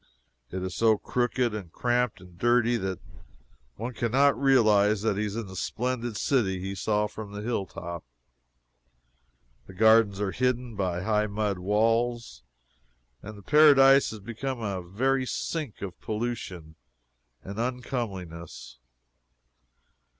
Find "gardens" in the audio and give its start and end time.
9.75-10.19